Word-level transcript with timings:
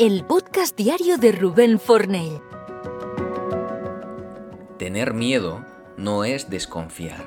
el 0.00 0.24
podcast 0.24 0.76
diario 0.76 1.18
de 1.18 1.30
Rubén 1.30 1.78
Fornell. 1.78 2.40
Tener 4.76 5.14
miedo 5.14 5.64
no 5.96 6.24
es 6.24 6.50
desconfiar. 6.50 7.24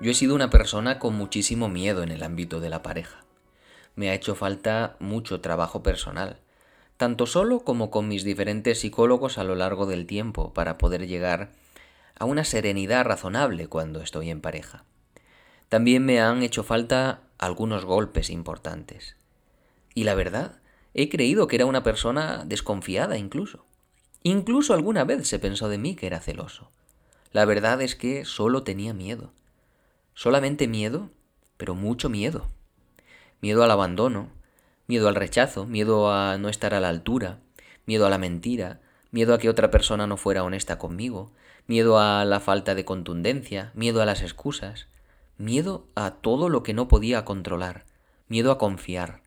Yo 0.00 0.10
he 0.10 0.14
sido 0.14 0.34
una 0.34 0.50
persona 0.50 0.98
con 0.98 1.14
muchísimo 1.14 1.68
miedo 1.68 2.02
en 2.02 2.10
el 2.10 2.24
ámbito 2.24 2.58
de 2.58 2.70
la 2.70 2.82
pareja. 2.82 3.24
Me 3.94 4.10
ha 4.10 4.14
hecho 4.14 4.34
falta 4.34 4.96
mucho 4.98 5.40
trabajo 5.40 5.84
personal, 5.84 6.40
tanto 6.96 7.24
solo 7.24 7.60
como 7.60 7.88
con 7.88 8.08
mis 8.08 8.24
diferentes 8.24 8.80
psicólogos 8.80 9.38
a 9.38 9.44
lo 9.44 9.54
largo 9.54 9.86
del 9.86 10.06
tiempo, 10.06 10.52
para 10.52 10.76
poder 10.76 11.06
llegar 11.06 11.52
a 12.18 12.24
una 12.24 12.42
serenidad 12.42 13.04
razonable 13.04 13.68
cuando 13.68 14.00
estoy 14.00 14.30
en 14.30 14.40
pareja. 14.40 14.82
También 15.68 16.04
me 16.04 16.20
han 16.20 16.42
hecho 16.42 16.64
falta 16.64 17.20
algunos 17.38 17.84
golpes 17.84 18.28
importantes. 18.28 19.16
Y 19.94 20.02
la 20.02 20.16
verdad 20.16 20.63
He 20.94 21.08
creído 21.08 21.48
que 21.48 21.56
era 21.56 21.66
una 21.66 21.82
persona 21.82 22.44
desconfiada 22.46 23.18
incluso. 23.18 23.66
Incluso 24.22 24.72
alguna 24.72 25.04
vez 25.04 25.26
se 25.26 25.40
pensó 25.40 25.68
de 25.68 25.76
mí 25.76 25.96
que 25.96 26.06
era 26.06 26.20
celoso. 26.20 26.70
La 27.32 27.44
verdad 27.44 27.82
es 27.82 27.96
que 27.96 28.24
solo 28.24 28.62
tenía 28.62 28.94
miedo. 28.94 29.32
Solamente 30.14 30.68
miedo, 30.68 31.10
pero 31.56 31.74
mucho 31.74 32.08
miedo. 32.08 32.48
Miedo 33.40 33.64
al 33.64 33.72
abandono, 33.72 34.30
miedo 34.86 35.08
al 35.08 35.16
rechazo, 35.16 35.66
miedo 35.66 36.12
a 36.12 36.38
no 36.38 36.48
estar 36.48 36.74
a 36.74 36.80
la 36.80 36.90
altura, 36.90 37.40
miedo 37.86 38.06
a 38.06 38.10
la 38.10 38.18
mentira, 38.18 38.80
miedo 39.10 39.34
a 39.34 39.38
que 39.38 39.48
otra 39.48 39.72
persona 39.72 40.06
no 40.06 40.16
fuera 40.16 40.44
honesta 40.44 40.78
conmigo, 40.78 41.32
miedo 41.66 41.98
a 41.98 42.24
la 42.24 42.38
falta 42.38 42.76
de 42.76 42.84
contundencia, 42.84 43.72
miedo 43.74 44.00
a 44.00 44.06
las 44.06 44.22
excusas, 44.22 44.86
miedo 45.38 45.88
a 45.96 46.12
todo 46.12 46.48
lo 46.48 46.62
que 46.62 46.72
no 46.72 46.86
podía 46.86 47.24
controlar, 47.24 47.84
miedo 48.28 48.52
a 48.52 48.58
confiar, 48.58 49.23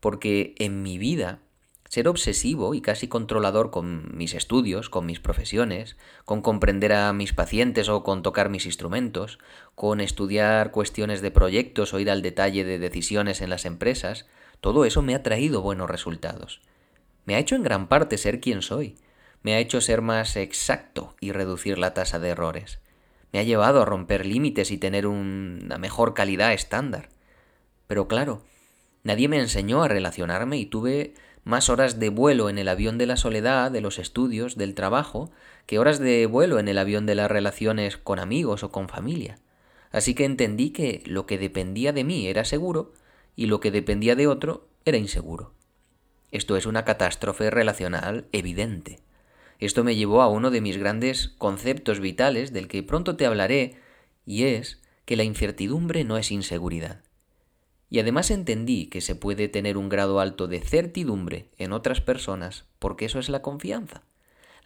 porque 0.00 0.54
en 0.58 0.82
mi 0.82 0.98
vida 0.98 1.40
ser 1.88 2.06
obsesivo 2.06 2.74
y 2.74 2.82
casi 2.82 3.08
controlador 3.08 3.70
con 3.70 4.16
mis 4.16 4.34
estudios, 4.34 4.90
con 4.90 5.06
mis 5.06 5.20
profesiones, 5.20 5.96
con 6.24 6.42
comprender 6.42 6.92
a 6.92 7.12
mis 7.12 7.32
pacientes 7.32 7.88
o 7.88 8.02
con 8.02 8.22
tocar 8.22 8.50
mis 8.50 8.66
instrumentos, 8.66 9.38
con 9.74 10.00
estudiar 10.00 10.70
cuestiones 10.70 11.22
de 11.22 11.30
proyectos 11.30 11.94
o 11.94 11.98
ir 11.98 12.10
al 12.10 12.20
detalle 12.20 12.64
de 12.64 12.78
decisiones 12.78 13.40
en 13.40 13.48
las 13.48 13.64
empresas, 13.64 14.26
todo 14.60 14.84
eso 14.84 15.00
me 15.00 15.14
ha 15.14 15.22
traído 15.22 15.62
buenos 15.62 15.88
resultados. 15.88 16.60
Me 17.24 17.34
ha 17.34 17.38
hecho 17.38 17.56
en 17.56 17.62
gran 17.62 17.88
parte 17.88 18.18
ser 18.18 18.40
quien 18.40 18.60
soy, 18.60 18.96
me 19.42 19.54
ha 19.54 19.58
hecho 19.58 19.80
ser 19.80 20.02
más 20.02 20.36
exacto 20.36 21.14
y 21.20 21.32
reducir 21.32 21.78
la 21.78 21.94
tasa 21.94 22.18
de 22.18 22.28
errores, 22.28 22.80
me 23.32 23.38
ha 23.38 23.42
llevado 23.42 23.82
a 23.82 23.84
romper 23.84 24.26
límites 24.26 24.70
y 24.70 24.78
tener 24.78 25.06
una 25.06 25.78
mejor 25.78 26.14
calidad 26.14 26.52
estándar. 26.52 27.10
Pero 27.86 28.08
claro, 28.08 28.42
Nadie 29.04 29.28
me 29.28 29.38
enseñó 29.38 29.82
a 29.82 29.88
relacionarme 29.88 30.58
y 30.58 30.66
tuve 30.66 31.14
más 31.44 31.70
horas 31.70 31.98
de 31.98 32.10
vuelo 32.10 32.50
en 32.50 32.58
el 32.58 32.68
avión 32.68 32.98
de 32.98 33.06
la 33.06 33.16
soledad, 33.16 33.70
de 33.70 33.80
los 33.80 33.98
estudios, 33.98 34.56
del 34.56 34.74
trabajo, 34.74 35.30
que 35.66 35.78
horas 35.78 35.98
de 35.98 36.26
vuelo 36.26 36.58
en 36.58 36.68
el 36.68 36.78
avión 36.78 37.06
de 37.06 37.14
las 37.14 37.30
relaciones 37.30 37.96
con 37.96 38.18
amigos 38.18 38.62
o 38.62 38.70
con 38.70 38.88
familia. 38.88 39.38
Así 39.90 40.14
que 40.14 40.24
entendí 40.24 40.70
que 40.70 41.02
lo 41.06 41.26
que 41.26 41.38
dependía 41.38 41.92
de 41.92 42.04
mí 42.04 42.26
era 42.26 42.44
seguro 42.44 42.92
y 43.34 43.46
lo 43.46 43.60
que 43.60 43.70
dependía 43.70 44.14
de 44.14 44.26
otro 44.26 44.68
era 44.84 44.98
inseguro. 44.98 45.54
Esto 46.30 46.56
es 46.56 46.66
una 46.66 46.84
catástrofe 46.84 47.50
relacional 47.50 48.26
evidente. 48.32 49.00
Esto 49.58 49.82
me 49.84 49.96
llevó 49.96 50.22
a 50.22 50.28
uno 50.28 50.50
de 50.50 50.60
mis 50.60 50.76
grandes 50.76 51.28
conceptos 51.38 52.00
vitales 52.00 52.52
del 52.52 52.68
que 52.68 52.82
pronto 52.82 53.16
te 53.16 53.26
hablaré, 53.26 53.76
y 54.26 54.44
es 54.44 54.80
que 55.04 55.16
la 55.16 55.24
incertidumbre 55.24 56.04
no 56.04 56.18
es 56.18 56.30
inseguridad. 56.30 57.02
Y 57.90 58.00
además 58.00 58.30
entendí 58.30 58.86
que 58.86 59.00
se 59.00 59.14
puede 59.14 59.48
tener 59.48 59.78
un 59.78 59.88
grado 59.88 60.20
alto 60.20 60.46
de 60.46 60.60
certidumbre 60.60 61.48
en 61.56 61.72
otras 61.72 62.00
personas 62.00 62.66
porque 62.78 63.06
eso 63.06 63.18
es 63.18 63.28
la 63.28 63.40
confianza. 63.42 64.02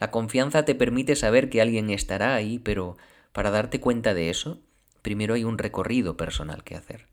La 0.01 0.11
confianza 0.11 0.65
te 0.65 0.75
permite 0.75 1.15
saber 1.15 1.49
que 1.49 1.61
alguien 1.61 1.91
estará 1.91 2.35
ahí, 2.35 2.59
pero 2.59 2.97
para 3.33 3.51
darte 3.51 3.81
cuenta 3.81 4.15
de 4.15 4.31
eso, 4.31 4.61
primero 5.03 5.35
hay 5.35 5.45
un 5.45 5.59
recorrido 5.59 6.17
personal 6.17 6.65
que 6.65 6.75
hacer. 6.75 7.07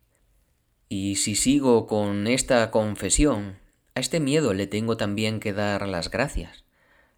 Y 0.88 1.18
si 1.18 1.36
sigo 1.36 1.86
con 1.86 2.26
esta 2.26 2.72
confesión, 2.72 3.60
a 3.94 4.00
este 4.00 4.20
miedo 4.20 4.56
le 4.56 4.66
tengo 4.66 4.98
también 4.98 5.40
que 5.40 5.54
dar 5.54 5.88
las 5.88 6.10
gracias. 6.10 6.64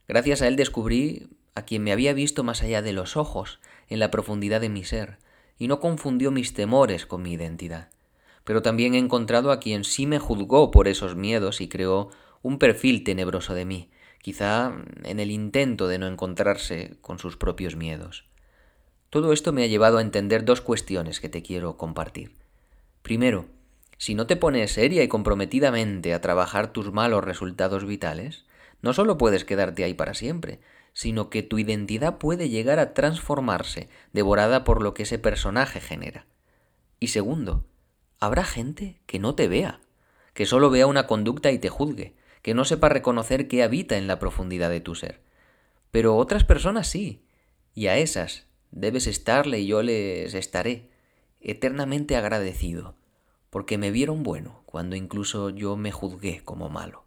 Gracias 0.10 0.42
a 0.42 0.48
él 0.48 0.58
descubrí 0.58 1.30
a 1.56 1.64
quien 1.64 1.84
me 1.84 1.94
había 1.94 2.12
visto 2.14 2.44
más 2.44 2.62
allá 2.64 2.82
de 2.82 2.92
los 2.92 3.16
ojos, 3.16 3.62
en 3.88 4.00
la 4.00 4.12
profundidad 4.12 4.60
de 4.60 4.70
mi 4.70 4.84
ser, 4.84 5.20
y 5.58 5.70
no 5.70 5.80
confundió 5.80 6.32
mis 6.32 6.54
temores 6.54 7.06
con 7.06 7.22
mi 7.22 7.34
identidad 7.34 7.90
pero 8.44 8.62
también 8.62 8.94
he 8.96 8.98
encontrado 8.98 9.52
a 9.52 9.60
quien 9.60 9.84
sí 9.84 10.06
me 10.06 10.20
juzgó 10.20 10.72
por 10.72 10.88
esos 10.88 11.16
miedos 11.16 11.62
y 11.62 11.68
creó 11.68 12.10
un 12.42 12.58
perfil 12.58 13.04
tenebroso 13.04 13.54
de 13.54 13.66
mí, 13.66 13.90
quizá 14.22 14.74
en 15.04 15.20
el 15.20 15.32
intento 15.32 15.88
de 15.88 16.00
no 16.00 16.08
encontrarse 16.08 16.98
con 17.02 17.20
sus 17.20 17.38
propios 17.38 17.76
miedos. 17.76 18.26
Todo 19.10 19.34
esto 19.34 19.52
me 19.52 19.64
ha 19.64 19.68
llevado 19.68 19.98
a 19.98 20.02
entender 20.02 20.46
dos 20.46 20.62
cuestiones 20.62 21.20
que 21.20 21.30
te 21.30 21.44
quiero 21.44 21.78
compartir. 21.78 22.32
Primero, 23.02 23.46
si 23.98 24.16
no 24.16 24.26
te 24.26 24.38
pones 24.38 24.72
seria 24.72 25.04
y 25.04 25.08
comprometidamente 25.08 26.14
a 26.14 26.22
trabajar 26.22 26.72
tus 26.72 26.92
malos 26.92 27.24
resultados 27.24 27.86
vitales, 27.86 28.46
no 28.82 28.94
solo 28.94 29.18
puedes 29.18 29.46
quedarte 29.46 29.84
ahí 29.84 29.94
para 29.94 30.14
siempre, 30.14 30.60
sino 30.94 31.30
que 31.30 31.44
tu 31.44 31.60
identidad 31.60 32.18
puede 32.18 32.50
llegar 32.50 32.80
a 32.80 32.94
transformarse, 32.94 33.90
devorada 34.14 34.64
por 34.64 34.82
lo 34.82 34.94
que 34.94 35.04
ese 35.04 35.20
personaje 35.20 35.80
genera. 35.80 36.26
Y 37.00 37.08
segundo, 37.08 37.66
Habrá 38.22 38.44
gente 38.44 39.02
que 39.08 39.18
no 39.18 39.34
te 39.34 39.48
vea, 39.48 39.82
que 40.36 40.46
solo 40.46 40.70
vea 40.70 40.86
una 40.86 41.08
conducta 41.08 41.52
y 41.52 41.58
te 41.58 41.70
juzgue, 41.70 42.14
que 42.44 42.54
no 42.54 42.66
sepa 42.66 42.88
reconocer 42.88 43.48
qué 43.48 43.64
habita 43.64 43.98
en 43.98 44.06
la 44.06 44.20
profundidad 44.20 44.70
de 44.70 44.80
tu 44.80 44.94
ser. 44.94 45.24
Pero 45.90 46.16
otras 46.16 46.44
personas 46.44 46.88
sí, 46.88 47.26
y 47.74 47.88
a 47.88 47.98
esas 47.98 48.46
debes 48.70 49.08
estarle 49.08 49.62
y 49.62 49.66
yo 49.66 49.82
les 49.82 50.36
estaré 50.36 50.92
eternamente 51.40 52.16
agradecido, 52.16 52.94
porque 53.50 53.80
me 53.80 53.90
vieron 53.90 54.22
bueno 54.22 54.62
cuando 54.68 54.96
incluso 54.96 55.50
yo 55.50 55.76
me 55.76 55.92
juzgué 55.92 56.44
como 56.46 56.70
malo. 56.70 57.06